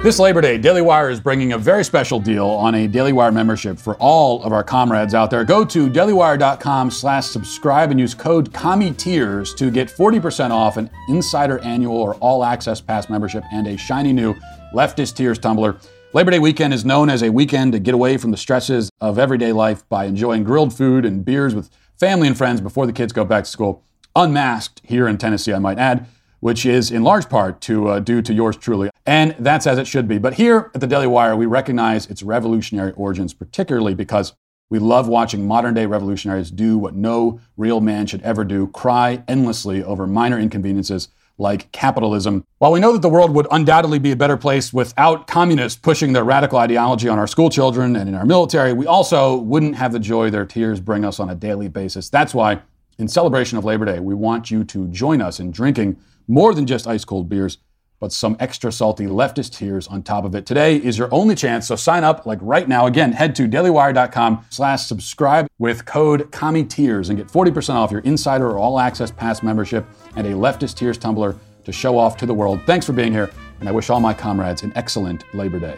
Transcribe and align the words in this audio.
This 0.00 0.20
Labor 0.20 0.40
Day, 0.40 0.58
Daily 0.58 0.80
Wire 0.80 1.10
is 1.10 1.18
bringing 1.18 1.54
a 1.54 1.58
very 1.58 1.84
special 1.84 2.20
deal 2.20 2.46
on 2.46 2.76
a 2.76 2.86
Daily 2.86 3.12
Wire 3.12 3.32
membership 3.32 3.80
for 3.80 3.96
all 3.96 4.40
of 4.44 4.52
our 4.52 4.62
comrades 4.62 5.12
out 5.12 5.28
there. 5.28 5.44
Go 5.44 5.64
to 5.64 5.90
dailywire.com 5.90 6.92
slash 6.92 7.26
subscribe 7.26 7.90
and 7.90 7.98
use 7.98 8.14
code 8.14 8.52
COMMIETEARS 8.52 9.56
to 9.56 9.72
get 9.72 9.88
40% 9.88 10.50
off 10.50 10.76
an 10.76 10.88
insider 11.08 11.58
annual 11.58 11.96
or 11.96 12.14
all 12.16 12.44
access 12.44 12.80
pass 12.80 13.10
membership 13.10 13.42
and 13.52 13.66
a 13.66 13.76
shiny 13.76 14.12
new 14.12 14.34
leftist 14.72 15.16
tears 15.16 15.36
tumbler. 15.36 15.76
Labor 16.12 16.30
Day 16.30 16.38
weekend 16.38 16.72
is 16.72 16.84
known 16.84 17.10
as 17.10 17.24
a 17.24 17.30
weekend 17.30 17.72
to 17.72 17.80
get 17.80 17.92
away 17.92 18.18
from 18.18 18.30
the 18.30 18.36
stresses 18.36 18.90
of 19.00 19.18
everyday 19.18 19.50
life 19.50 19.86
by 19.88 20.04
enjoying 20.04 20.44
grilled 20.44 20.72
food 20.72 21.04
and 21.04 21.24
beers 21.24 21.56
with 21.56 21.70
family 21.98 22.28
and 22.28 22.38
friends 22.38 22.60
before 22.60 22.86
the 22.86 22.92
kids 22.92 23.12
go 23.12 23.24
back 23.24 23.42
to 23.42 23.50
school. 23.50 23.82
Unmasked 24.14 24.80
here 24.84 25.08
in 25.08 25.18
Tennessee, 25.18 25.52
I 25.52 25.58
might 25.58 25.78
add 25.78 26.06
which 26.40 26.64
is 26.64 26.90
in 26.90 27.02
large 27.02 27.28
part 27.28 27.60
to 27.62 27.88
uh, 27.88 28.00
due 28.00 28.22
to 28.22 28.32
yours 28.32 28.56
truly. 28.56 28.90
And 29.06 29.34
that's 29.38 29.66
as 29.66 29.78
it 29.78 29.86
should 29.86 30.06
be. 30.06 30.18
But 30.18 30.34
here 30.34 30.70
at 30.74 30.80
the 30.80 30.86
Daily 30.86 31.06
Wire, 31.06 31.36
we 31.36 31.46
recognize 31.46 32.06
its 32.06 32.22
revolutionary 32.22 32.92
origins, 32.92 33.34
particularly 33.34 33.94
because 33.94 34.34
we 34.70 34.78
love 34.78 35.08
watching 35.08 35.46
modern 35.46 35.74
day 35.74 35.86
revolutionaries 35.86 36.50
do 36.50 36.76
what 36.76 36.94
no 36.94 37.40
real 37.56 37.80
man 37.80 38.06
should 38.06 38.22
ever 38.22 38.44
do 38.44 38.66
cry 38.68 39.22
endlessly 39.26 39.82
over 39.82 40.06
minor 40.06 40.38
inconveniences 40.38 41.08
like 41.38 41.70
capitalism. 41.72 42.44
While 42.58 42.72
we 42.72 42.80
know 42.80 42.92
that 42.92 43.02
the 43.02 43.08
world 43.08 43.34
would 43.34 43.46
undoubtedly 43.50 43.98
be 43.98 44.10
a 44.10 44.16
better 44.16 44.36
place 44.36 44.72
without 44.72 45.26
communists 45.26 45.78
pushing 45.80 46.12
their 46.12 46.24
radical 46.24 46.58
ideology 46.58 47.08
on 47.08 47.18
our 47.18 47.28
schoolchildren 47.28 47.96
and 47.96 48.08
in 48.08 48.14
our 48.14 48.26
military, 48.26 48.72
we 48.72 48.86
also 48.86 49.36
wouldn't 49.36 49.76
have 49.76 49.92
the 49.92 50.00
joy 50.00 50.30
their 50.30 50.44
tears 50.44 50.80
bring 50.80 51.04
us 51.04 51.20
on 51.20 51.30
a 51.30 51.34
daily 51.34 51.68
basis. 51.68 52.10
That's 52.10 52.34
why, 52.34 52.60
in 52.98 53.06
celebration 53.06 53.56
of 53.56 53.64
Labor 53.64 53.84
Day, 53.84 54.00
we 54.00 54.14
want 54.14 54.50
you 54.50 54.64
to 54.64 54.88
join 54.88 55.22
us 55.22 55.38
in 55.38 55.50
drinking 55.50 55.96
more 56.26 56.52
than 56.52 56.66
just 56.66 56.86
ice 56.86 57.04
cold 57.04 57.28
beers, 57.28 57.58
but 58.00 58.12
some 58.12 58.36
extra 58.40 58.70
salty 58.70 59.06
leftist 59.06 59.56
tears 59.56 59.86
on 59.86 60.02
top 60.02 60.24
of 60.24 60.34
it. 60.34 60.46
Today 60.46 60.76
is 60.76 60.98
your 60.98 61.08
only 61.12 61.34
chance, 61.34 61.68
so 61.68 61.76
sign 61.76 62.04
up 62.04 62.26
like 62.26 62.38
right 62.42 62.68
now. 62.68 62.86
Again, 62.86 63.12
head 63.12 63.34
to 63.36 63.48
dailywire.com 63.48 64.44
slash 64.50 64.86
subscribe 64.86 65.46
with 65.58 65.84
code 65.84 66.30
COMMIETEARS 66.32 67.08
and 67.08 67.16
get 67.16 67.28
40% 67.28 67.74
off 67.74 67.90
your 67.90 68.00
insider 68.00 68.50
or 68.50 68.58
all 68.58 68.78
access 68.80 69.10
pass 69.10 69.42
membership 69.42 69.86
and 70.16 70.26
a 70.26 70.32
leftist 70.32 70.76
tears 70.76 70.98
tumbler 70.98 71.36
to 71.64 71.72
show 71.72 71.98
off 71.98 72.16
to 72.16 72.26
the 72.26 72.34
world. 72.34 72.60
Thanks 72.66 72.86
for 72.86 72.92
being 72.92 73.12
here, 73.12 73.30
and 73.60 73.68
I 73.68 73.72
wish 73.72 73.90
all 73.90 74.00
my 74.00 74.14
comrades 74.14 74.62
an 74.62 74.72
excellent 74.74 75.22
Labor 75.34 75.60
Day. 75.60 75.76